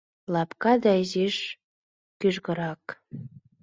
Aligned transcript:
—Лапка 0.33 0.73
да 0.83 0.91
изиш 1.01 1.37
кӱжгырак. 2.19 2.83